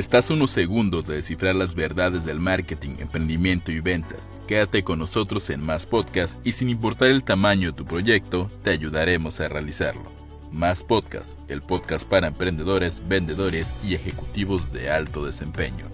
[0.00, 4.30] Estás unos segundos de descifrar las verdades del marketing, emprendimiento y ventas.
[4.48, 8.70] Quédate con nosotros en Más Podcast y sin importar el tamaño de tu proyecto, te
[8.70, 10.10] ayudaremos a realizarlo.
[10.50, 15.84] Más Podcast, el podcast para emprendedores, vendedores y ejecutivos de alto desempeño.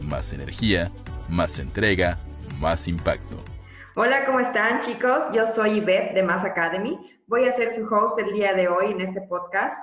[0.00, 0.90] Más energía,
[1.28, 2.18] más entrega,
[2.60, 3.44] más impacto.
[3.94, 5.26] Hola, ¿cómo están chicos?
[5.34, 6.98] Yo soy Yvette de Más Academy.
[7.26, 9.76] Voy a ser su host el día de hoy en este podcast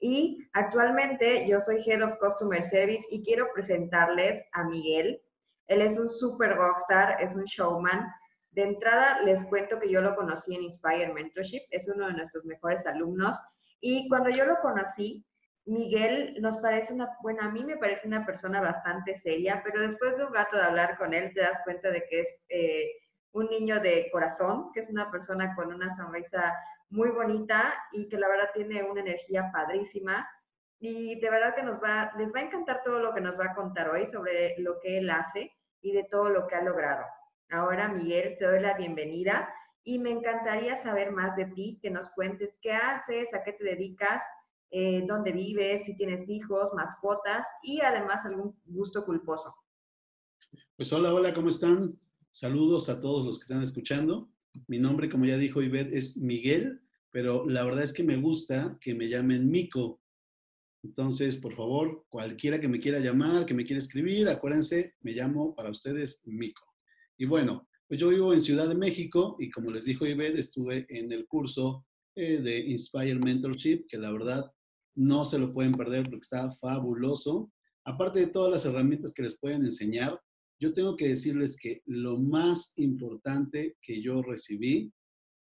[0.00, 5.20] y actualmente yo soy Head of Customer Service y quiero presentarles a Miguel.
[5.66, 8.10] Él es un super rockstar, es un showman.
[8.50, 12.44] De entrada les cuento que yo lo conocí en Inspire Mentorship, es uno de nuestros
[12.46, 13.36] mejores alumnos.
[13.80, 15.24] Y cuando yo lo conocí,
[15.66, 20.16] Miguel nos parece una, bueno, a mí me parece una persona bastante seria, pero después
[20.16, 22.90] de un rato de hablar con él te das cuenta de que es eh,
[23.32, 26.54] un niño de corazón, que es una persona con una sonrisa
[26.90, 30.28] muy bonita y que la verdad tiene una energía padrísima.
[30.78, 33.46] Y de verdad que nos va, les va a encantar todo lo que nos va
[33.46, 37.04] a contar hoy sobre lo que él hace y de todo lo que ha logrado.
[37.50, 39.52] Ahora, Miguel, te doy la bienvenida
[39.84, 43.64] y me encantaría saber más de ti, que nos cuentes qué haces, a qué te
[43.64, 44.22] dedicas,
[44.70, 49.54] eh, dónde vives, si tienes hijos, mascotas y además algún gusto culposo.
[50.76, 51.98] Pues hola, hola, ¿cómo están?
[52.30, 54.30] Saludos a todos los que están escuchando.
[54.66, 58.78] Mi nombre, como ya dijo Ivette, es Miguel, pero la verdad es que me gusta
[58.80, 60.00] que me llamen Mico.
[60.82, 65.54] Entonces, por favor, cualquiera que me quiera llamar, que me quiera escribir, acuérdense, me llamo
[65.54, 66.64] para ustedes Mico.
[67.18, 70.86] Y bueno, pues yo vivo en Ciudad de México y como les dijo Ivette, estuve
[70.88, 74.50] en el curso eh, de Inspire Mentorship, que la verdad
[74.96, 77.52] no se lo pueden perder porque está fabuloso.
[77.84, 80.20] Aparte de todas las herramientas que les pueden enseñar,
[80.60, 84.92] yo tengo que decirles que lo más importante que yo recibí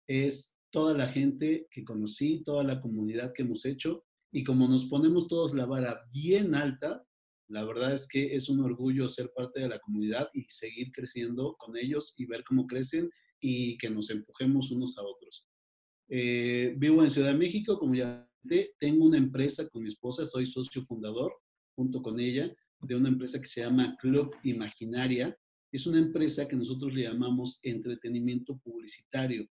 [0.08, 4.86] es toda la gente que conocí, toda la comunidad que hemos hecho y como nos
[4.86, 7.04] ponemos todos la vara bien alta,
[7.48, 11.56] la verdad es que es un orgullo ser parte de la comunidad y seguir creciendo
[11.58, 13.10] con ellos y ver cómo crecen
[13.40, 15.48] y que nos empujemos unos a otros.
[16.10, 20.26] Eh, vivo en Ciudad de México, como ya dije, tengo una empresa con mi esposa,
[20.26, 21.34] soy socio fundador
[21.76, 25.36] junto con ella de una empresa que se llama Club Imaginaria.
[25.72, 29.48] Es una empresa que nosotros le llamamos entretenimiento publicitario.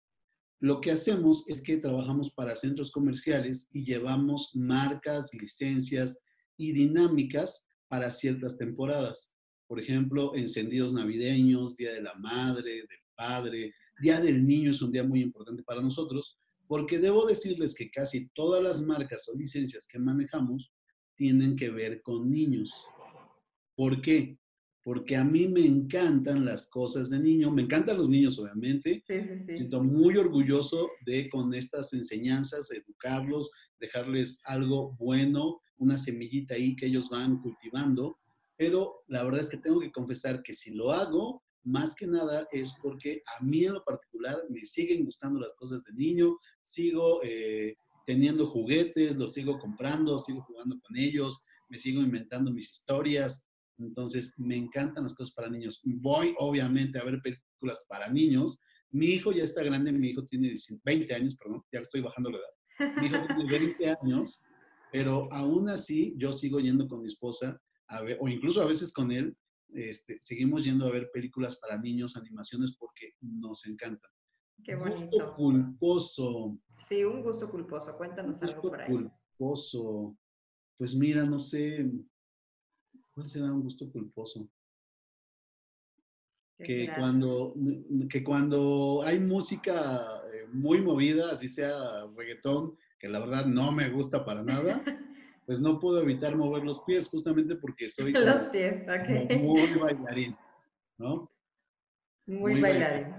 [0.59, 6.19] Lo que hacemos es que trabajamos para centros comerciales y llevamos marcas, licencias
[6.57, 9.35] y dinámicas para ciertas temporadas.
[9.67, 14.91] Por ejemplo, encendidos navideños, Día de la Madre, del Padre, Día del Niño es un
[14.91, 19.87] día muy importante para nosotros, porque debo decirles que casi todas las marcas o licencias
[19.87, 20.71] que manejamos
[21.15, 22.85] tienen que ver con niños.
[23.75, 24.37] ¿Por qué?
[24.87, 29.03] Porque a mí me encantan las cosas de niño, me encantan los niños, obviamente.
[29.05, 29.57] Sí, sí, sí.
[29.57, 36.85] Siento muy orgulloso de con estas enseñanzas, educarlos, dejarles algo bueno, una semillita ahí que
[36.85, 38.17] ellos van cultivando.
[38.55, 42.47] Pero la verdad es que tengo que confesar que si lo hago, más que nada
[42.53, 47.19] es porque a mí en lo particular me siguen gustando las cosas de niño, sigo
[47.25, 53.46] eh, teniendo juguetes, los sigo comprando, sigo jugando con ellos, me sigo inventando mis historias,
[53.79, 55.81] entonces, me encantan las cosas para niños.
[55.83, 58.59] Voy, obviamente, a ver películas para niños.
[58.91, 62.37] Mi hijo ya está grande, mi hijo tiene 20 años, perdón, ya estoy bajando la
[62.37, 62.95] edad.
[63.01, 64.43] Mi hijo tiene 20 años,
[64.91, 68.91] pero aún así yo sigo yendo con mi esposa, a ver, o incluso a veces
[68.91, 69.35] con él,
[69.73, 74.09] este, seguimos yendo a ver películas para niños, animaciones, porque nos encantan.
[74.63, 75.05] Qué bonito.
[75.05, 76.59] Gusto culposo.
[76.87, 77.95] Sí, un gusto culposo.
[77.97, 78.91] Cuéntanos algo por ahí.
[78.91, 80.17] Culposo.
[80.77, 81.89] Pues mira, no sé,
[83.17, 84.47] ¿Cuál será un gusto culposo?
[86.59, 87.55] Que cuando,
[88.07, 93.89] que cuando hay música eh, muy movida, así sea reggaetón, que la verdad no me
[93.89, 94.83] gusta para nada,
[95.47, 98.85] pues no puedo evitar mover los pies justamente porque soy los pies,
[99.41, 100.37] muy bailarín,
[100.99, 101.31] ¿no?
[102.27, 103.15] Muy, bailarín.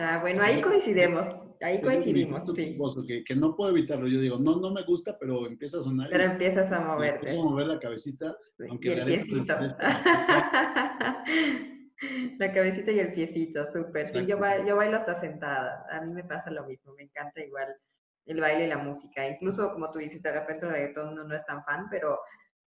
[0.00, 1.26] ah, bueno, ahí coincidimos.
[1.62, 3.24] Ahí coincidimos, sí.
[3.24, 4.08] que, no puedo evitarlo.
[4.08, 6.08] Yo digo, no, no me gusta, pero empieza a sonar.
[6.10, 7.20] Pero empiezas a moverte.
[7.20, 8.36] Empiezo a mover la cabecita,
[8.68, 9.54] aunque y el piecito.
[12.38, 14.08] la cabecita y el piecito, súper.
[14.08, 15.86] Sí, yo, yo bailo hasta sentada.
[15.92, 16.92] A mí me pasa lo mismo.
[16.94, 17.68] Me encanta igual
[18.26, 19.28] el baile y la música.
[19.28, 22.18] Incluso, como tú dices, de repente el reggaetón no, no es tan fan, pero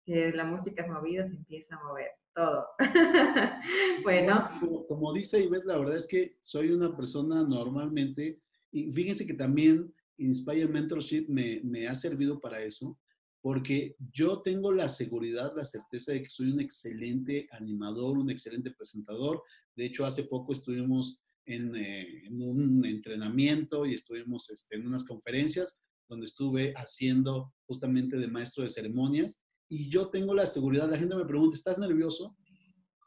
[0.06, 2.66] la música es movida, se empieza a mover todo.
[4.02, 4.48] bueno.
[4.60, 8.40] Como, como dice Ivette, la verdad es que soy una persona normalmente
[8.74, 12.98] y fíjense que también Inspire Mentorship me, me ha servido para eso,
[13.40, 18.70] porque yo tengo la seguridad, la certeza de que soy un excelente animador, un excelente
[18.70, 19.42] presentador.
[19.76, 25.04] De hecho, hace poco estuvimos en, eh, en un entrenamiento y estuvimos este, en unas
[25.04, 30.98] conferencias donde estuve haciendo justamente de maestro de ceremonias y yo tengo la seguridad, la
[30.98, 32.36] gente me pregunta, ¿estás nervioso?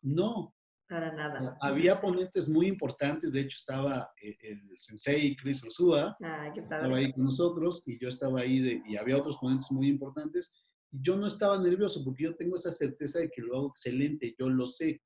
[0.02, 0.54] No.
[0.88, 1.58] Para nada.
[1.60, 6.16] Había ponentes muy importantes, de hecho estaba eh, el, sensei Chris Rosúa,
[6.56, 10.56] estaba ahí con nosotros y yo estaba ahí de, y había otros ponentes muy importantes.
[10.90, 14.50] Yo no estaba nervioso porque yo tengo esa certeza de que lo hago excelente, yo
[14.50, 15.02] lo sé.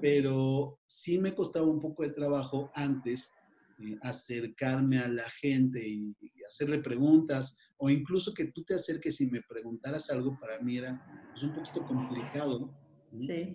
[0.00, 3.34] Pero sí me costaba un poco de trabajo antes
[3.78, 6.14] eh, acercarme a la gente y,
[6.46, 11.02] hacerle preguntas, o incluso que tú te acerques y me preguntaras algo, para mí era
[11.30, 12.70] pues, un poquito complicado,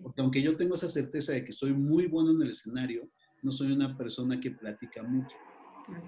[0.01, 3.09] porque aunque yo tengo esa certeza de que soy muy bueno en el escenario,
[3.41, 5.35] no soy una persona que platica mucho.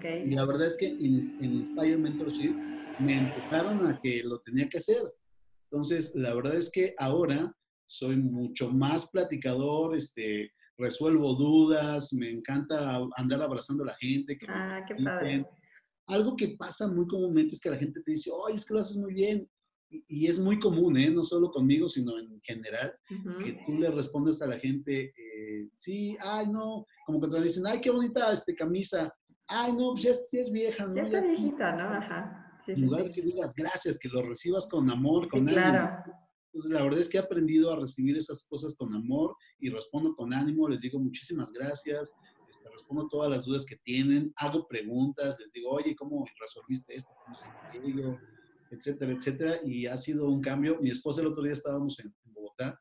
[0.02, 2.54] Y la verdad es que en, en Inspire Mentorship
[2.98, 5.02] me empujaron a que lo tenía que hacer.
[5.70, 7.54] Entonces, la verdad es que ahora
[7.86, 14.36] soy mucho más platicador, este, resuelvo dudas, me encanta andar abrazando a la gente.
[14.36, 15.46] Que ah, qué padre.
[16.08, 18.80] Algo que pasa muy comúnmente es que la gente te dice, oye, es que lo
[18.80, 19.48] haces muy bien.
[19.90, 21.10] Y, es muy común, ¿eh?
[21.10, 22.94] no solo conmigo, sino en general,
[23.42, 27.66] que tú le respondes a la gente, eh, sí, ay, no, como cuando te dicen,
[27.66, 29.12] ay, qué bonita este, camisa,
[29.48, 30.94] ay, no, pues ya, es vieja, ¿no?
[30.94, 31.88] Ya está viejita, ¿no?
[31.88, 32.62] Ajá.
[32.68, 36.04] en lugar de que digas gracias, que lo recibas con amor, con claro.
[36.52, 40.14] Entonces, la verdad es que he aprendido a recibir esas cosas con amor y respondo
[40.14, 42.12] con ánimo, les digo muchísimas gracias,
[42.48, 47.10] este, respondo todas las dudas que tienen, hago preguntas, les digo, oye, ¿cómo resolviste esto?
[47.24, 47.50] ¿Cómo se?
[48.70, 49.60] Etcétera, etcétera.
[49.64, 50.78] Y ha sido un cambio.
[50.80, 52.80] Mi esposa el otro día estábamos en, Bogotá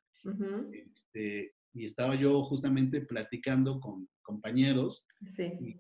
[0.72, 5.08] este, y estaba yo justamente platicando con compañeros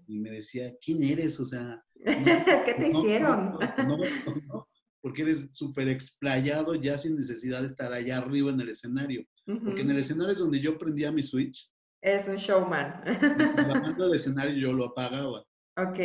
[0.07, 1.39] y, me decía, ¿quién eres?
[1.39, 3.57] O sea, ¿qué te hicieron?
[3.87, 4.67] no,
[5.01, 9.23] porque eres súper explayado ya sin necesidad de estar allá arriba en el escenario.
[9.45, 11.71] Porque en el escenario es donde yo prendía mi switch.
[12.01, 13.01] Eres un showman.
[13.55, 15.43] Bajando el escenario yo lo apagaba.
[15.87, 15.97] Ok.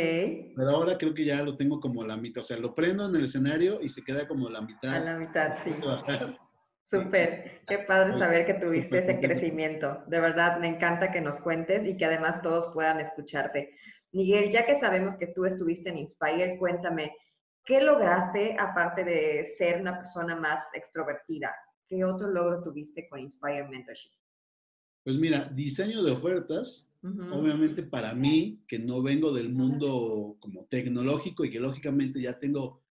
[0.55, 2.41] Pero ahora creo que ya lo tengo como la mitad.
[2.41, 4.93] O sea, lo prendo en el escenario y se queda como la mitad.
[4.93, 5.71] A la mitad, sí.
[6.87, 10.03] Súper, qué padre saber que tuviste ese crecimiento.
[10.07, 13.71] De verdad, me encanta que nos cuentes y que además todos puedan escucharte.
[14.11, 17.11] Miguel, ya que sabemos que tú estuviste en Inspire, cuéntame,
[17.65, 21.51] ¿Qué lograste aparte de ser una persona más extrovertida?
[21.87, 24.11] ¿Qué otro logro tuviste con Inspire Mentorship?
[25.05, 31.45] Pues mira, diseño de ofertas, obviamente para mí, que no vengo del mundo como tecnológico
[31.45, 32.81] y que lógicamente ya tengo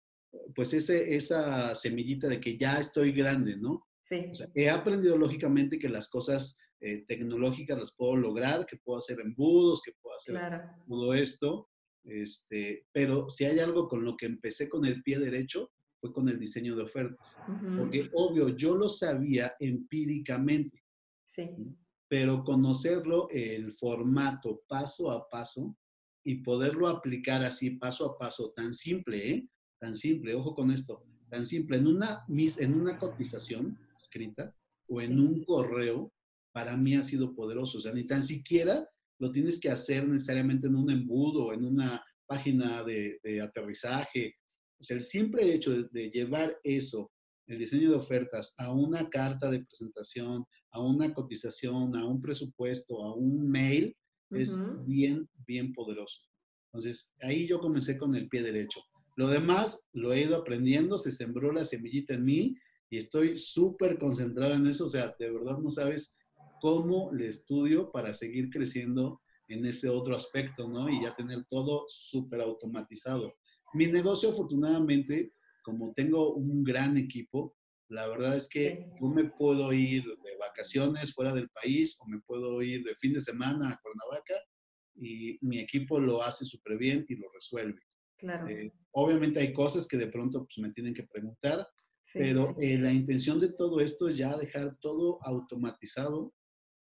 [0.55, 3.89] pues ese, esa semillita de que ya estoy grande, ¿no?
[4.05, 4.27] Sí.
[4.31, 9.01] O sea, he aprendido lógicamente que las cosas eh, tecnológicas las puedo lograr, que puedo
[9.01, 10.39] hacer embudos, que puedo hacer
[10.87, 11.69] todo esto,
[12.05, 16.29] este, pero si hay algo con lo que empecé con el pie derecho, fue con
[16.29, 17.39] el diseño de ofertas.
[17.77, 20.85] Porque obvio, yo lo sabía empíricamente.
[21.27, 21.49] Sí.
[22.15, 25.77] Pero conocerlo, el formato paso a paso
[26.25, 29.49] y poderlo aplicar así paso a paso, tan simple, ¿eh?
[29.81, 34.55] Tan simple, ojo con esto, tan simple, en una, en una cotización escrita
[34.87, 36.13] o en un correo,
[36.53, 37.79] para mí ha sido poderoso.
[37.79, 38.89] O sea, ni tan siquiera
[39.19, 44.37] lo tienes que hacer necesariamente en un embudo, en una página de, aterrizaje.
[44.81, 47.11] O sea, el simple hecho de, llevar eso,
[47.47, 53.03] el diseño de ofertas, a una carta de presentación, a una cotización, a un presupuesto,
[53.03, 53.97] a un mail,
[54.31, 56.23] es bien, bien poderoso.
[56.73, 58.81] Entonces, ahí yo comencé con el pie derecho.
[59.17, 62.57] Lo demás lo he ido aprendiendo, se sembró la semillita en mí
[62.91, 64.87] y estoy súper concentrado en eso.
[64.87, 66.17] O sea, de verdad no sabes
[66.61, 70.89] cómo le estudio para seguir creciendo en ese otro aspecto, ¿no?
[70.89, 73.35] Y ya tener todo súper automatizado.
[73.73, 75.33] Mi negocio, afortunadamente,
[75.65, 77.57] como tengo un gran equipo,
[77.89, 82.21] la verdad es que yo me puedo ir de vacaciones fuera del país o me
[82.21, 84.35] puedo ir de fin de semana a Cuernavaca
[84.97, 87.81] y mi equipo lo hace súper bien y lo resuelve.
[88.17, 88.47] Claro.
[88.49, 91.67] Eh, obviamente hay cosas que de pronto pues, me tienen que preguntar,
[92.13, 96.33] pero eh, la intención de todo esto es ya dejar todo automatizado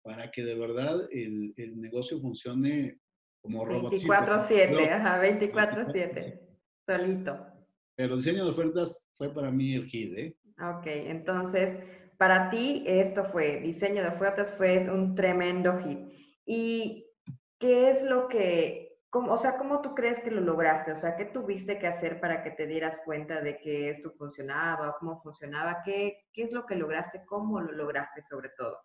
[0.02, 3.00] para que de verdad el, el negocio funcione
[3.42, 3.94] como robot.
[3.94, 6.40] 24-7, ajá, 24-7,
[6.86, 7.59] solito.
[8.00, 10.38] Pero diseño de ofertas fue para mí el hit, ¿eh?
[10.58, 11.84] Ok, entonces,
[12.18, 16.00] para ti esto fue, diseño de ofertas fue un tremendo hit.
[16.46, 17.12] ¿Y
[17.58, 20.94] qué es lo que, cómo, o sea, cómo tú crees que lo lograste?
[20.94, 24.96] O sea, ¿qué tuviste que hacer para que te dieras cuenta de que esto funcionaba,
[24.98, 25.82] cómo funcionaba?
[25.84, 27.26] ¿Qué, qué es lo que lograste?
[27.26, 28.78] ¿Cómo lo lograste sobre todo?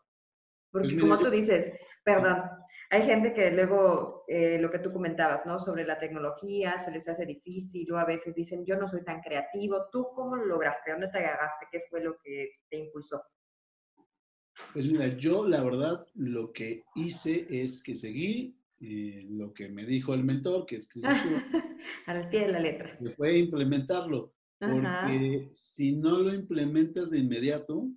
[0.74, 2.42] Porque pues como tú dices, perdón,
[2.90, 5.60] hay gente que luego, eh, lo que tú comentabas, ¿no?
[5.60, 9.20] Sobre la tecnología, se les hace difícil o a veces dicen, yo no soy tan
[9.20, 9.88] creativo.
[9.92, 10.90] ¿Tú cómo lo lograste?
[10.90, 11.66] ¿Dónde te agarraste?
[11.70, 13.22] ¿Qué fue lo que te impulsó?
[14.72, 19.86] Pues mira, yo la verdad lo que hice es que seguí eh, lo que me
[19.86, 20.98] dijo el mentor, que es que
[22.06, 22.98] Al pie de la letra.
[22.98, 24.34] Que fue implementarlo.
[24.58, 27.88] Porque si no lo implementas de inmediato,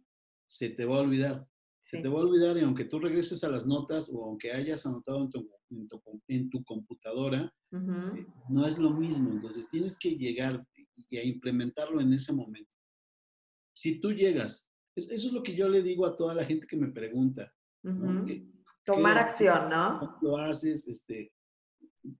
[0.46, 1.48] se te va a olvidar.
[1.88, 4.86] Se te va a olvidar y aunque tú regreses a las notas o aunque hayas
[4.86, 5.50] anotado en tu,
[6.28, 9.32] en tu, computadora, eh, no es lo mismo.
[9.32, 10.68] Entonces tienes que llegar
[11.10, 12.70] y a implementarlo en ese momento.
[13.74, 16.76] Si tú llegas, eso es lo que yo le digo a toda la gente que
[16.76, 17.54] me pregunta.
[18.84, 19.98] Tomar acción, ¿no?
[20.00, 20.90] ¿Cómo lo haces?
[20.90, 21.32] Este,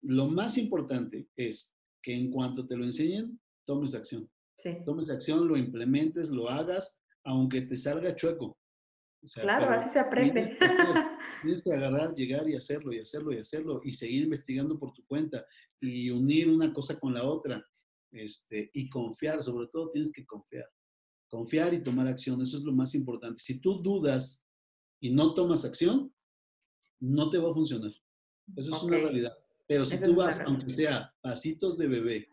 [0.04, 4.32] lo más importante es que en cuanto te lo enseñen, tomes acción.
[4.60, 4.78] Sí.
[4.86, 8.58] Tomes acción, lo implementes, lo hagas, aunque te salga chueco
[9.36, 10.58] claro, así se aprende.
[11.42, 15.06] Tienes que, agarrar, llegar y hacerlo y hacerlo y hacerlo y seguir investigando por tu
[15.06, 15.46] cuenta
[15.80, 17.64] y unir una cosa con la otra
[18.12, 20.66] este, y confiar, sobre todo tienes que confiar.
[21.30, 23.40] Confiar y tomar acción, eso es lo más importante.
[23.40, 24.46] Si tú dudas
[25.00, 26.14] y no tomas acción,
[27.00, 27.92] no te va a funcionar.
[28.56, 29.34] Eso es una realidad.
[29.68, 32.30] Pero si tú vas, aunque sea pasitos de bebé,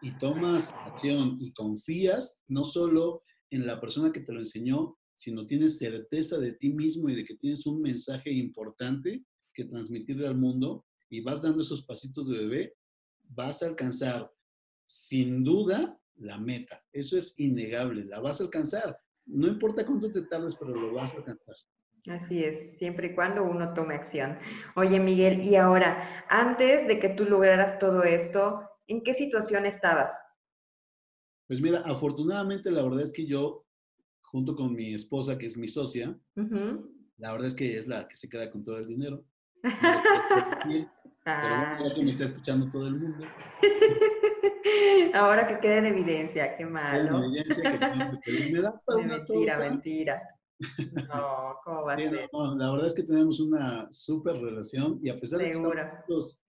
[0.00, 5.46] y tomas acción y confías no solo en la persona que te lo enseñó, sino
[5.46, 10.36] tienes certeza de ti mismo y de que tienes un mensaje importante que transmitirle al
[10.36, 12.74] mundo y vas dando esos pasitos de bebé,
[13.30, 14.30] vas a alcanzar
[14.84, 16.84] sin duda la meta.
[16.92, 18.98] Eso es innegable, la vas a alcanzar.
[19.24, 21.56] No importa cuánto te tardes, pero lo vas a alcanzar.
[22.08, 24.38] Así es, siempre y cuando uno tome acción.
[24.76, 30.12] Oye, Miguel, y ahora, antes de que tú lograras todo esto, ¿en qué situación estabas?
[31.48, 33.65] Pues mira, afortunadamente la verdad es que yo
[34.26, 36.16] junto con mi esposa, que es mi socia,
[37.18, 39.24] la verdad es que es la que se queda con todo el dinero.
[41.26, 41.78] pero ah.
[41.82, 43.26] ya que me está escuchando todo el mundo.
[45.14, 47.18] Ahora que quede en evidencia, qué malo.
[47.18, 50.22] En evidencia que, me das para una Mentira, mentira.
[51.08, 52.28] No, ¿cómo va a ser?
[52.32, 56.45] la verdad es que tenemos una súper relación y a pesar de que estamos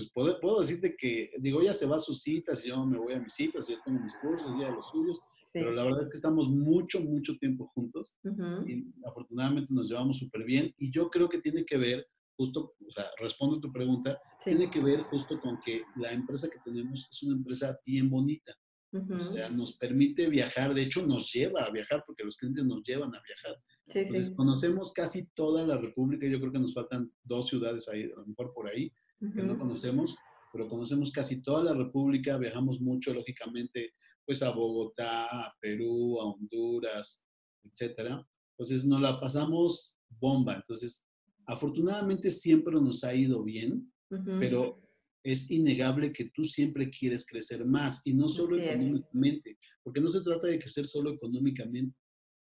[0.00, 3.14] pues puedo, puedo, decirte que, digo, ella se va a sus citas yo me voy
[3.14, 5.20] a mis citas, yo tengo mis cursos, ella a los suyos,
[5.52, 8.18] pero la verdad es que estamos mucho, mucho tiempo juntos
[8.66, 12.90] y afortunadamente nos llevamos súper bien y yo creo que tiene que ver, justo, o
[12.90, 17.08] sea, respondo a tu pregunta, tiene que ver justo con que la empresa que tenemos
[17.10, 18.54] es una empresa bien bonita.
[18.92, 22.82] O sea, nos permite viajar, de hecho nos lleva a viajar porque los clientes nos
[22.82, 23.56] llevan a viajar.
[23.86, 28.16] Entonces, conocemos casi toda la República, yo creo que nos faltan dos ciudades ahí, a
[28.16, 30.16] lo mejor por ahí, que no conocemos,
[30.52, 33.92] pero conocemos casi toda la República, viajamos mucho, lógicamente,
[34.24, 37.28] pues a Bogotá, a Perú, a Honduras,
[37.62, 38.26] etcétera.
[38.52, 40.56] Entonces nos la pasamos bomba.
[40.56, 41.06] Entonces,
[41.46, 43.92] afortunadamente siempre nos ha ido bien,
[44.38, 44.82] pero
[45.22, 50.22] es innegable que tú siempre quieres crecer más y no solo económicamente, porque no se
[50.22, 51.96] trata de crecer solo económicamente,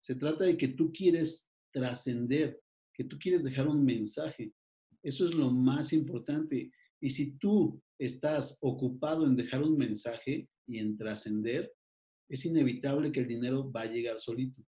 [0.00, 2.60] se trata de que tú quieres trascender,
[2.94, 4.52] que tú quieres dejar un mensaje.
[5.02, 6.70] Eso es lo más importante.
[7.00, 11.72] Y si tú estás ocupado en dejar un mensaje, y en trascender,
[12.28, 14.62] es inevitable que el dinero va a llegar solito.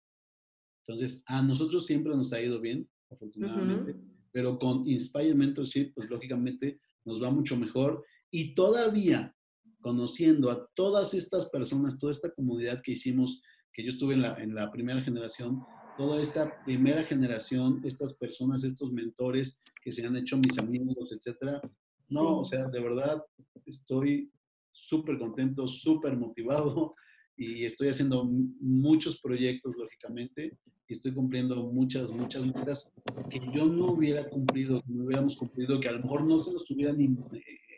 [0.85, 3.97] Entonces, a nosotros siempre nos ha ido bien, afortunadamente,
[4.33, 9.35] pero con Inspire Mentorship, pues lógicamente nos va mucho mejor y todavía
[9.81, 14.35] conociendo a todas estas personas, toda esta comunidad que hicimos, que yo estuve en la,
[14.37, 15.61] en la primera generación,
[15.97, 21.61] toda esta primera generación, estas personas, estos mentores que se han hecho mis amigos, etcétera.
[22.09, 23.23] No, o sea, de verdad
[23.67, 24.31] estoy
[24.73, 26.95] súper contento, súper motivado
[27.37, 32.93] y estoy haciendo muchos proyectos, lógicamente, y estoy cumpliendo muchas, muchas metas
[33.31, 36.53] que yo no hubiera cumplido, que no hubiéramos cumplido, que a lo mejor no se
[36.53, 37.09] nos hubieran eh,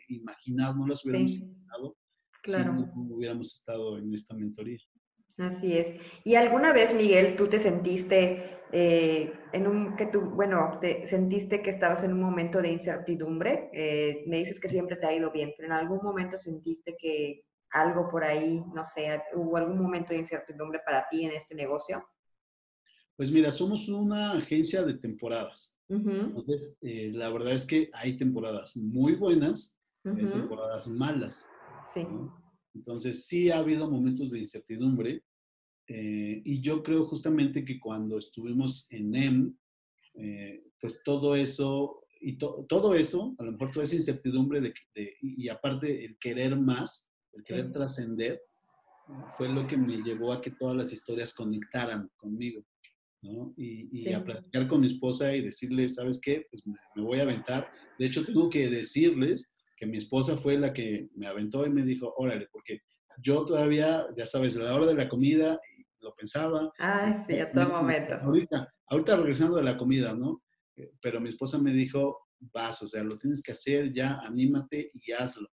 [0.09, 1.95] imaginado, no las hubiéramos imaginado
[2.41, 2.77] claro.
[2.77, 4.79] si no hubiéramos estado en esta mentoría.
[5.37, 5.93] Así es.
[6.23, 11.61] ¿Y alguna vez, Miguel, tú te sentiste eh, en un, que tú, bueno, te sentiste
[11.61, 13.69] que estabas en un momento de incertidumbre?
[13.73, 17.45] Eh, me dices que siempre te ha ido bien, pero en algún momento sentiste que
[17.71, 22.07] algo por ahí, no sé, hubo algún momento de incertidumbre para ti en este negocio?
[23.15, 25.77] Pues mira, somos una agencia de temporadas.
[25.89, 31.47] Entonces, eh, la verdad es que hay temporadas muy buenas y temporadas malas.
[31.93, 32.07] Sí.
[32.73, 35.23] Entonces, sí ha habido momentos de incertidumbre
[35.87, 39.57] eh, y yo creo justamente que cuando estuvimos en
[40.15, 44.73] eh, pues todo eso, y todo eso, a lo mejor toda esa incertidumbre de,
[45.21, 48.41] y, aparte el querer más, el querer trascender,
[49.37, 52.65] fue lo que me llevó a que todas las historias conectaran conmigo.
[53.21, 53.53] ¿no?
[53.57, 56.45] Y, a platicar con mi esposa y decirle, ¿sabes qué?
[56.49, 57.69] Pues me, me, voy a aventar.
[57.97, 62.13] De hecho, tengo que decirles mi esposa fue la que me aventó y me dijo,
[62.17, 62.79] órale, porque
[63.21, 65.59] yo todavía, ya sabes, a la hora de la comida
[65.99, 66.71] lo pensaba.
[66.79, 68.13] Ah, sí, a todo momento.
[68.15, 70.41] Ahorita, ahorita regresando de la comida, ¿no?
[70.75, 74.89] Eh, pero mi esposa me dijo, vas, o sea, lo tienes que hacer ya, anímate
[74.93, 75.47] y hazlo.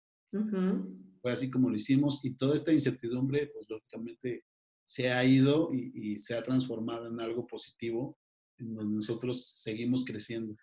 [1.20, 4.44] Fue así como lo hicimos y toda esta incertidumbre, pues lógicamente
[4.84, 8.16] se ha ido y, se ha transformado en algo positivo,
[8.58, 10.54] en donde nosotros seguimos creciendo.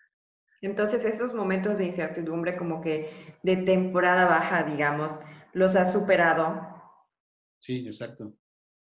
[0.60, 3.10] Entonces, esos momentos de incertidumbre como que
[3.42, 5.12] de temporada baja, digamos,
[5.52, 6.60] ¿los has superado?
[7.60, 8.32] Sí, exacto,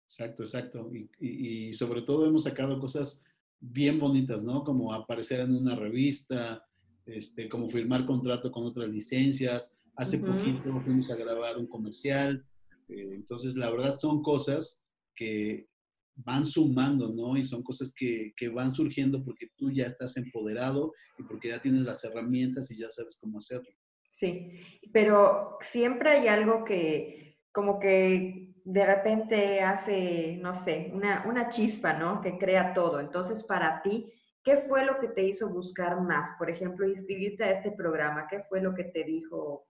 [0.04, 0.90] exacto, exacto.
[0.92, 3.24] Y, y, sobre todo hemos sacado cosas
[3.60, 4.62] bien bonitas, ¿no?
[4.62, 6.64] Como aparecer en una revista,
[7.06, 9.78] este, como firmar contrato con otras licencias.
[9.96, 12.44] Hace poquito fuimos a grabar un comercial.
[12.88, 15.68] Eh, entonces, la verdad son cosas que
[16.16, 17.36] van sumando, ¿no?
[17.36, 21.60] Y son cosas que, que, van surgiendo porque tú ya estás empoderado y porque ya
[21.60, 23.70] tienes las herramientas y ya sabes cómo hacerlo.
[24.10, 24.60] Sí,
[24.92, 31.92] pero siempre hay algo que como que de repente hace, no sé, una, una chispa,
[31.92, 32.20] ¿no?
[32.20, 32.98] Que crea todo.
[32.98, 36.30] Entonces, para ti, ¿qué fue lo que te hizo buscar más?
[36.38, 39.66] Por ejemplo, inscribirte a este programa, ¿qué fue lo que te dijo,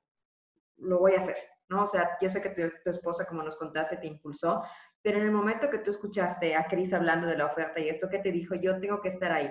[0.76, 1.36] lo voy a hacer?
[1.68, 1.84] ¿No?
[1.84, 4.62] O sea, yo sé que tu, tu esposa, como nos contaste, te impulsó,
[5.04, 8.08] pero en el momento que tú escuchaste a Cris hablando de la oferta y esto,
[8.08, 8.54] ¿qué te dijo?
[8.54, 9.50] Yo tengo que estar ahí.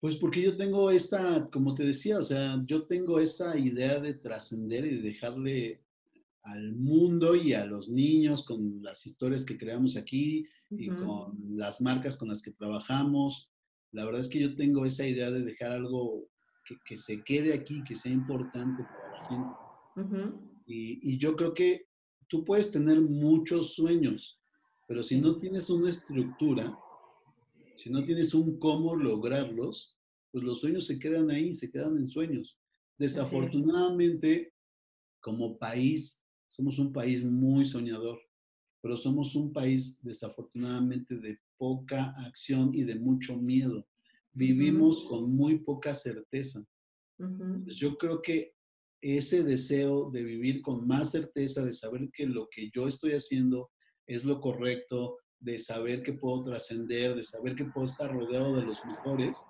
[0.00, 4.12] Pues porque yo tengo esa, como te decía, o sea, yo tengo esa idea de
[4.12, 5.82] trascender y de dejarle
[6.42, 11.80] al mundo y a los niños con las historias que creamos aquí y con las
[11.80, 13.50] marcas con las que trabajamos.
[13.92, 16.28] La verdad es que yo tengo esa idea de dejar algo
[16.84, 20.36] que, se quede aquí, que sea importante para la gente.
[20.66, 21.85] y, y, yo creo que
[22.28, 24.40] tú puedes tener muchos sueños,
[24.86, 26.78] pero si no tienes una estructura,
[27.74, 29.96] si no tienes un cómo lograrlos,
[30.30, 32.58] pues los sueños se quedan ahí, se quedan en sueños.
[32.98, 34.52] Desafortunadamente,
[35.20, 38.18] como país, somos un país muy soñador,
[38.80, 43.86] pero somos un país desafortunadamente de poca acción y de mucho miedo.
[44.32, 46.66] Vivimos con muy poca certeza.
[47.66, 48.55] yo creo que
[49.14, 53.70] ese deseo de vivir con más certeza, de saber que lo que yo estoy haciendo
[54.06, 58.62] es lo correcto, de saber que puedo trascender, de saber que puedo estar rodeado de
[58.62, 59.44] los mejores,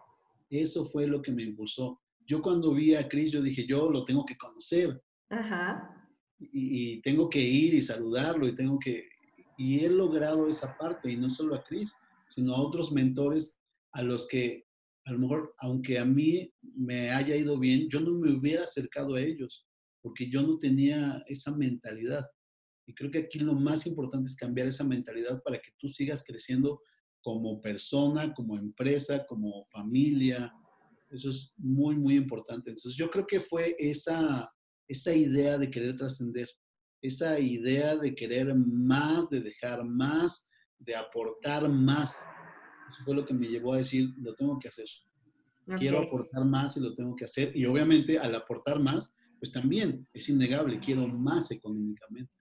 [0.51, 2.01] eso fue lo que me impulsó.
[2.27, 5.01] Yo cuando vi a Chris, yo dije, yo lo tengo que conocer.
[5.31, 5.97] Ajá
[6.39, 9.09] y, tengo que ir y saludarlo y tengo que...
[9.59, 11.95] Y he logrado esa parte, y no solo a Chris,
[12.29, 13.59] sino a otros mentores
[13.93, 14.66] a los que
[15.07, 19.15] a lo mejor, aunque a mí me haya ido bien, yo no me hubiera acercado
[19.15, 19.65] a ellos,
[20.03, 22.27] porque yo no tenía esa mentalidad.
[22.89, 26.25] Y creo que aquí lo más importante es cambiar esa mentalidad para que tú sigas
[26.25, 26.81] creciendo
[27.21, 30.53] como persona, como empresa, como familia.
[31.11, 32.71] Eso es muy, muy importante.
[32.71, 34.51] Entonces, yo creo que fue esa,
[34.89, 36.49] esa idea de querer trascender,
[37.01, 42.29] esa idea de querer más, de dejar más, de aportar más.
[42.89, 44.87] Eso fue lo que me llevó a decir, lo tengo que hacer.
[45.79, 47.57] Quiero aportar más y lo tengo que hacer.
[47.57, 52.33] Y obviamente al aportar más, pues también es innegable, quiero más económicamente.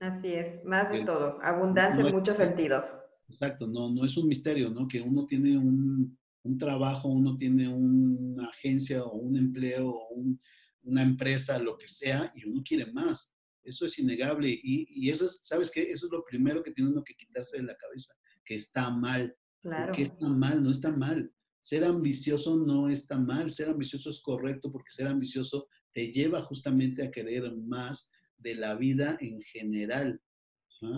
[0.00, 2.84] Así es, más de todo, abundancia en muchos sentidos.
[3.28, 4.88] Exacto, no, no es un misterio, ¿no?
[4.88, 10.40] Que uno tiene un, un trabajo, uno tiene una agencia o un empleo o un,
[10.84, 13.36] una empresa, lo que sea, y uno quiere más.
[13.62, 14.48] Eso es innegable.
[14.62, 15.82] Y, eso es, ¿sabes qué?
[15.82, 19.34] Eso es lo primero que tiene uno que quitarse de la cabeza, que está mal.
[19.62, 19.92] Claro.
[19.92, 21.30] Que está mal, no está mal.
[21.60, 27.04] Ser ambicioso no está mal, ser ambicioso es correcto porque ser ambicioso te lleva justamente
[27.06, 30.20] a querer más de la vida en general.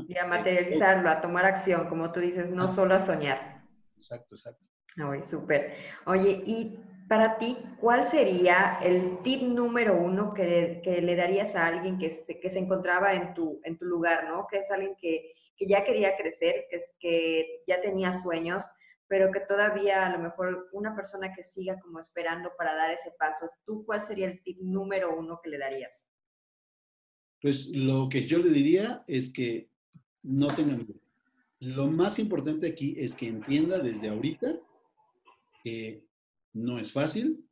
[0.09, 3.67] Y a materializarlo, a tomar acción, como tú dices, no solo a soñar.
[3.97, 4.65] Exacto, exacto.
[4.97, 5.75] Ay, súper.
[6.07, 11.99] Oye, y para ti, ¿cuál sería el tip número uno que, le darías a alguien
[11.99, 14.47] que se, que se encontraba en tu, en tu lugar, ¿no?
[14.47, 18.65] Que es alguien que, ya quería crecer, que, es, que ya tenía sueños,
[19.09, 23.13] pero que todavía a lo mejor una persona que siga como esperando para dar ese
[23.19, 26.05] paso, ¿tú cuál sería el tip número uno que le darías?
[27.41, 29.69] Pues lo que yo le diría es que
[30.23, 30.95] no tenga miedo.
[31.61, 34.59] Lo más importante aquí es que entienda desde ahorita
[35.63, 36.05] que
[36.53, 37.47] no es fácil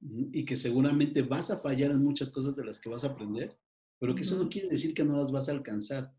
[0.00, 3.56] y que seguramente vas a fallar en muchas cosas de las que vas a aprender,
[3.98, 6.12] pero que eso no quiere decir que no las vas a alcanzar.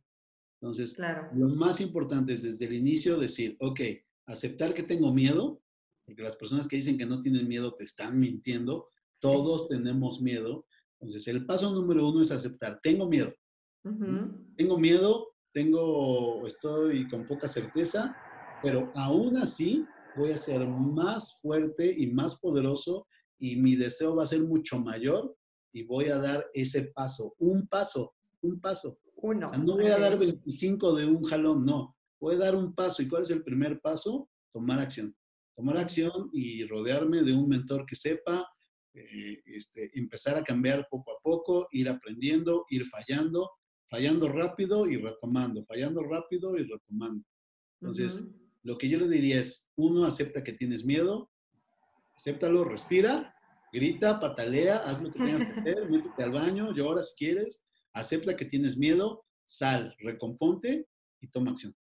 [0.66, 0.98] Entonces,
[1.36, 3.82] lo más importante es desde el inicio decir, ok,
[4.26, 5.62] aceptar que tengo miedo,
[6.04, 8.88] porque las personas que dicen que no tienen miedo te están mintiendo,
[9.20, 10.66] todos tenemos miedo.
[11.00, 13.32] Entonces, el paso número uno es aceptar, tengo miedo.
[14.58, 18.18] Tengo miedo, tengo, estoy con poca certeza,
[18.64, 19.86] pero aún así
[20.18, 23.06] voy a ser más fuerte y más poderoso
[23.38, 25.38] y mi deseo va a ser mucho mayor
[25.72, 28.98] y voy a dar ese paso, un paso, un paso.
[29.26, 29.52] Uno.
[29.52, 31.96] no voy a dar 25 de un jalón, no.
[32.20, 33.02] Voy a dar un paso.
[33.02, 34.30] ¿Y cuál es el primer paso?
[34.54, 35.16] Tomar acción.
[35.56, 38.48] Tomar acción y rodearme de un mentor que sepa,
[38.94, 43.50] eh, este, empezar a cambiar poco a poco, ir aprendiendo, ir fallando,
[43.90, 47.26] fallando rápido y retomando, fallando rápido y retomando.
[47.82, 48.24] Entonces,
[48.62, 51.32] lo que yo le diría es, uno, acepta que tienes miedo,
[52.16, 53.34] acéptalo, respira,
[53.74, 58.36] grita, patalea, haz lo que tengas que hacer, métete al baño, llora si quieres, acepta
[58.36, 60.86] que tienes miedo, sal, recomponte
[61.22, 61.74] y toma acción.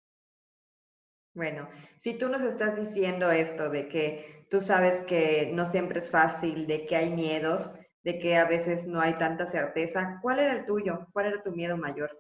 [1.35, 6.11] Bueno, si tú nos estás diciendo esto de que tú sabes que no siempre es
[6.11, 7.73] fácil, de que hay miedos,
[8.05, 11.09] de que a veces no hay tanta certeza, ¿cuál era el tuyo?
[11.13, 12.11] ¿Cuál era tu miedo mayor?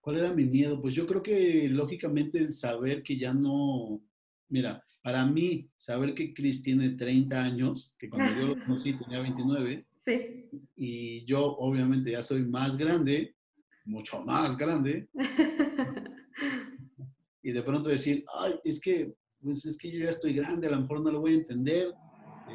[0.00, 0.80] ¿Cuál era mi miedo?
[0.80, 4.00] Pues yo creo que lógicamente el saber que ya no,
[4.48, 9.20] mira, para mí saber que Chris tiene 30 años, que cuando yo lo conocí tenía
[9.20, 10.50] 29, sí.
[10.76, 13.34] y yo obviamente ya soy más grande,
[13.84, 15.08] mucho más grande,
[17.42, 20.70] y de pronto decir, ay, es que, pues es que yo ya estoy grande, a
[20.70, 21.92] lo mejor no lo voy a entender,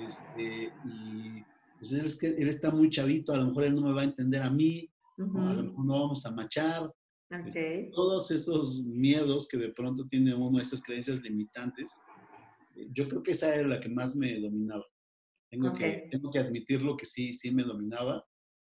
[0.05, 1.43] este, y
[1.77, 4.01] pues él, es que, él está muy chavito, a lo mejor él no me va
[4.01, 6.91] a entender a mí, a lo mejor no vamos a machar.
[7.29, 12.01] Este, todos esos miedos que de pronto tiene uno, esas creencias limitantes,
[12.75, 14.85] eh, yo creo que esa era la que más me dominaba.
[15.49, 18.23] Tengo, que, tengo que admitirlo que sí, sí me dominaba,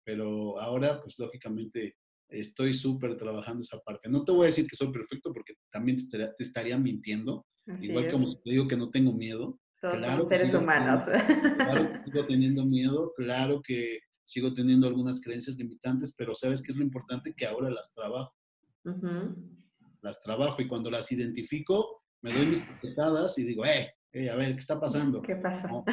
[0.04, 1.96] pero ahora, pues lógicamente,
[2.30, 4.10] estoy súper trabajando esa parte.
[4.10, 7.46] No te voy a decir que soy perfecto porque también te estaría, mintiendo.
[7.82, 9.60] Igual como si te digo que no tengo miedo.
[9.82, 11.04] Todos claro seres humanos.
[11.58, 16.72] claro que sigo teniendo miedo, claro que sigo teniendo algunas creencias limitantes, pero ¿sabes qué
[16.72, 17.34] es lo importante?
[17.36, 18.34] Que ahora las trabajo.
[20.02, 24.54] Las trabajo y cuando las identifico, me doy mis patadas y digo, eh, a ver,
[24.54, 25.22] ¿qué está pasando?
[25.22, 25.68] ¿Qué pasa?
[25.68, 25.84] ¿No?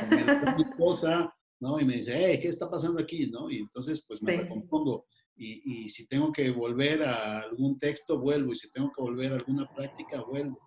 [0.57, 1.81] mi esposa, ¿no?
[1.81, 3.29] Y me dice, eh, ¿qué está pasando aquí?
[3.31, 3.51] ¿no?
[3.51, 8.57] Y entonces, pues me recompongo y, si tengo que volver a algún texto, vuelvo, y
[8.57, 10.59] si tengo que volver a alguna práctica, vuelvo.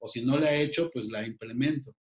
[0.00, 1.94] O si no la he hecho, pues la implemento.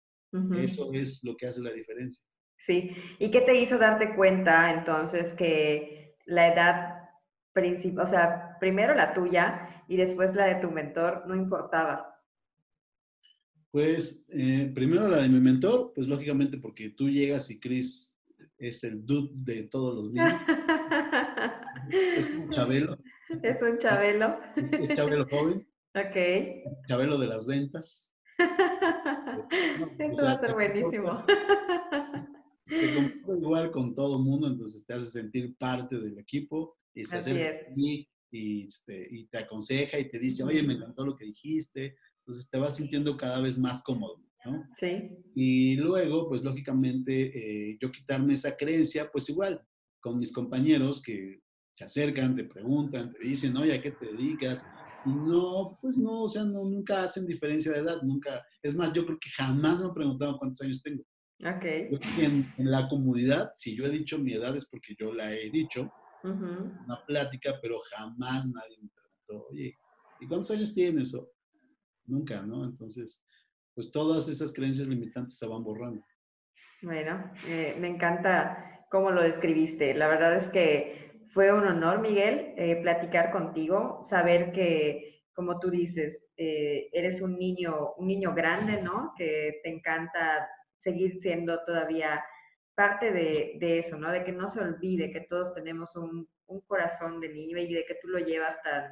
[0.57, 2.25] Eso es lo que hace la diferencia.
[2.57, 7.09] Sí, ¿y qué te hizo darte cuenta entonces que la edad,
[7.55, 12.14] o sea, primero la tuya y después la de tu mentor no importaba?
[13.75, 18.17] Pues eh, primero la de mi mentor, pues lógicamente porque tú llegas y Chris
[18.57, 20.41] es el dude de todos los días.
[21.91, 22.97] es un chabelo.
[23.43, 24.39] Es un chabelo.
[24.79, 25.67] Es, chabelo joven.
[25.93, 26.87] Ok.
[26.87, 28.15] Chabelo de las ventas.
[29.99, 31.25] Eso va a ser buenísimo.
[32.67, 37.03] Se comporta igual con todo el mundo, entonces te hace sentir parte del equipo y
[37.03, 41.05] se acerca a ti y, este, y te aconseja y te dice, oye, me encantó
[41.05, 41.97] lo que dijiste.
[42.25, 44.19] Entonces te vas sintiendo cada vez más cómodo.
[44.45, 44.63] ¿no?
[44.77, 45.09] Sí.
[45.35, 49.61] Y luego, pues lógicamente, eh, yo quitarme esa creencia, pues igual,
[49.99, 51.39] con mis compañeros que
[51.73, 54.65] se acercan, te preguntan, te dicen, oye, ¿a qué te dedicas?
[55.05, 58.43] Y no, pues no, o sea, no, nunca hacen diferencia de edad, nunca.
[58.63, 61.03] Es más, yo creo que jamás me han preguntado cuántos años tengo.
[61.43, 61.65] Ok.
[62.17, 65.91] en, la comunidad, si yo he dicho mi edad es porque yo la he dicho,
[66.23, 69.75] una plática, pero jamás nadie me preguntó, oye,
[70.19, 71.13] ¿y cuántos años tienes?
[71.13, 71.29] O,
[72.07, 72.65] nunca, ¿no?
[72.65, 73.25] Entonces,
[73.73, 76.03] pues todas esas creencias limitantes se van borrando.
[76.81, 79.93] Bueno, eh, me encanta cómo lo describiste.
[79.93, 85.69] La verdad es que fue un honor, Miguel, eh, platicar contigo, saber que, como tú
[85.69, 89.13] dices, eh, eres un niño, un niño grande, ¿no?
[89.17, 92.23] Que te encanta seguir siendo todavía
[92.75, 94.11] parte de, eso, ¿no?
[94.11, 96.27] De que no se olvide que todos tenemos un,
[96.67, 98.83] corazón de niño y de que tú lo llevas tan,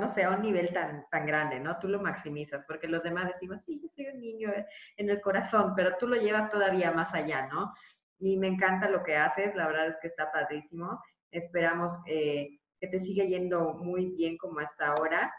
[0.00, 1.78] no sé, a un nivel tan, tan grande, ¿no?
[1.78, 4.50] Tú lo maximizas, porque los demás decimos, sí, yo soy un niño
[4.96, 7.72] en el corazón, pero tú lo llevas todavía más allá, ¿no?
[8.18, 11.00] Y me encanta lo que haces, la verdad es que está padrísimo.
[11.30, 15.32] Esperamos eh, que te siga yendo muy bien como hasta ahora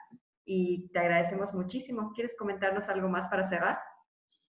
[0.46, 2.12] y te agradecemos muchísimo.
[2.14, 3.80] ¿Quieres comentarnos algo más para cerrar?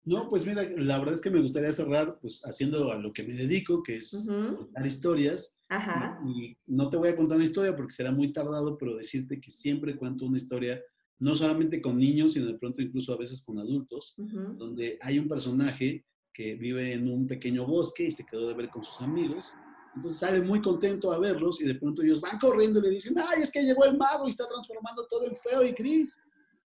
[0.05, 3.23] No, pues mira, la verdad es que me gustaría cerrar pues haciendo a lo que
[3.23, 5.61] me dedico, que es contar historias.
[5.69, 6.21] Ajá.
[6.27, 9.51] Y, no te voy a contar una historia porque será muy tardado, pero decirte que
[9.51, 10.81] siempre cuento una historia,
[11.19, 15.29] no solamente con niños, sino de pronto incluso a veces con adultos, donde hay un
[15.29, 19.55] personaje que vive en un pequeño bosque y se quedó de ver con sus amigos
[19.95, 23.15] entonces sale muy contento a verlos y de pronto ellos van corriendo y le dicen,
[23.19, 26.23] ay, es que llegó el mago y está transformando todo en feo y gris.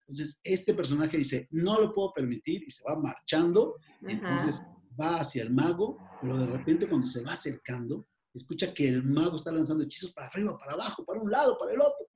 [0.07, 3.75] Entonces este personaje dice, no lo puedo permitir y se va marchando.
[4.01, 4.61] Entonces
[4.99, 9.35] va hacia el mago, pero de repente cuando se va acercando, escucha que el mago
[9.35, 12.07] está lanzando hechizos para arriba, para abajo, para un lado, para el otro.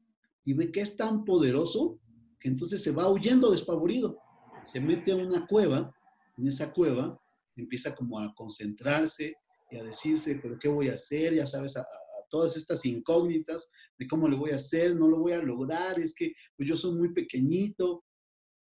[0.45, 1.99] Y ve que es tan poderoso
[2.39, 4.17] que entonces se va huyendo despavorido.
[4.63, 5.93] Se mete a una cueva,
[6.37, 7.19] en esa cueva
[7.55, 9.35] empieza como a concentrarse,
[9.71, 11.33] y a decirse, pero ¿qué voy a hacer?
[11.33, 11.85] Ya sabes, a,
[12.31, 16.15] todas estas incógnitas de cómo lo voy a hacer, no lo voy a lograr, es
[16.15, 18.03] que pues yo soy muy pequeñito,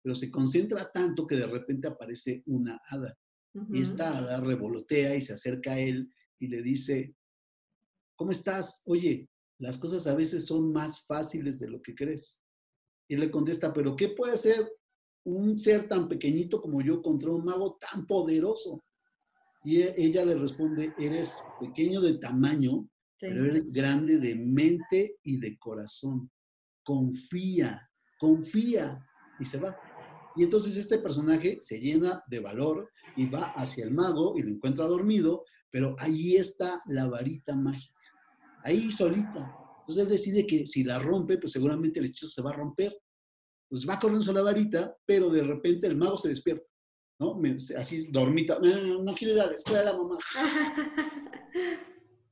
[0.01, 3.17] pero se concentra tanto que de repente aparece una hada
[3.73, 6.07] Y esta la revolotea y se acerca a él
[6.39, 7.15] y le dice,
[8.15, 8.83] ¿cómo estás?
[8.85, 9.27] Oye,
[9.59, 12.41] las cosas a veces son más fáciles de lo que crees.
[13.09, 14.69] Y él le contesta, pero ¿qué puede hacer
[15.25, 18.83] un ser tan pequeñito como yo contra un mago tan poderoso?
[19.63, 22.87] Y e, ella le responde, eres pequeño de tamaño,
[23.19, 26.29] pero eres grande de mente y de corazón.
[26.83, 29.05] Confía, confía.
[29.39, 29.77] Y se va.
[30.35, 34.49] Y entonces este personaje se llena de valor y va hacia el mago y lo
[34.49, 37.93] encuentra dormido, pero ahí está la varita mágica,
[38.63, 39.55] ahí solita.
[39.79, 42.93] Entonces él decide que si la rompe, pues seguramente el hechizo se va a romper.
[43.69, 46.65] Entonces va corriendo la varita, pero de repente el mago se despierta,
[47.19, 47.39] ¿no?
[47.77, 50.17] Así dormita, no, no quiero ir a la escuela, mamá.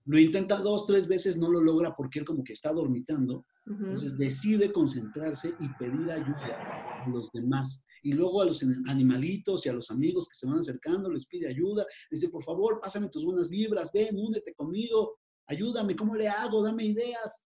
[0.05, 3.45] Lo intenta dos, tres veces, no lo logra porque él como que está dormitando.
[3.65, 7.85] Entonces decide concentrarse y pedir ayuda a los demás.
[8.01, 11.47] Y luego a los animalitos y a los amigos que se van acercando les pide
[11.47, 11.85] ayuda.
[12.11, 16.61] Dice, por favor, pásame tus buenas vibras, ven, únete conmigo, ayúdame, ¿cómo le hago?
[16.61, 17.47] Dame ideas.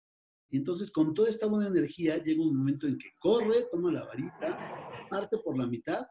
[0.51, 4.05] Y entonces con toda esta buena energía llega un momento en que corre, toma la
[4.05, 6.07] varita, parte por la mitad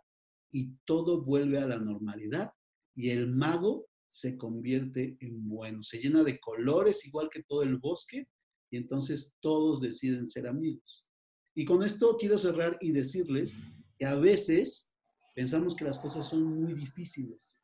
[0.51, 2.51] y todo vuelve a la normalidad.
[2.95, 7.77] Y el mago se convierte en bueno, se llena de colores igual que todo el
[7.77, 8.27] bosque
[8.69, 11.09] y entonces todos deciden ser amigos.
[11.55, 13.57] Y con esto quiero cerrar y decirles
[13.97, 14.93] que a veces
[15.33, 17.57] pensamos que las cosas son muy difíciles,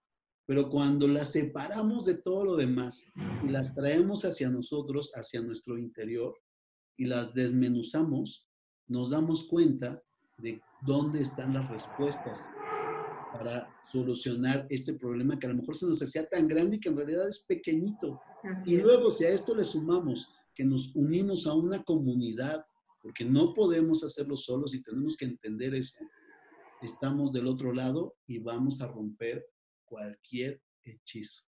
[0.47, 3.05] pero cuando las separamos de todo lo demás
[3.45, 6.35] y las traemos hacia nosotros, hacia nuestro interior,
[6.97, 8.49] y las desmenuzamos,
[8.88, 10.01] nos damos cuenta
[10.39, 12.49] de dónde están las respuestas
[13.31, 16.89] para solucionar este problema que a lo mejor se nos hacía tan grande y que
[16.89, 18.21] en realidad es pequeñito.
[18.65, 22.65] y luego si a esto le sumamos que nos unimos a una comunidad,
[23.01, 25.97] porque no podemos hacerlo solos y tenemos que entender eso,
[26.81, 29.45] estamos del otro lado y vamos a romper
[29.85, 31.43] cualquier hechizo.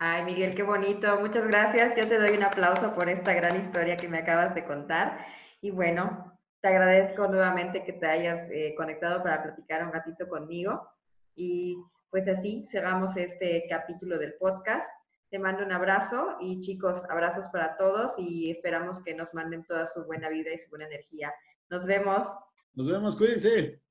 [0.00, 1.18] Ay, Miguel, qué bonito.
[1.18, 1.96] Muchas gracias.
[1.96, 5.26] Yo te doy un aplauso por esta gran historia que me acabas de contar.
[5.60, 10.88] Y bueno, te agradezco nuevamente que te hayas eh, conectado para platicar un ratito conmigo.
[11.34, 11.76] Y
[12.10, 14.88] pues así cerramos este capítulo del podcast.
[15.30, 19.86] Te mando un abrazo y chicos, abrazos para todos y esperamos que nos manden toda
[19.86, 21.32] su buena vida y su buena energía.
[21.70, 22.26] Nos vemos.
[22.74, 23.82] Nos vemos, cuídense.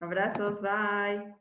[0.00, 1.40] Abrazos, bye.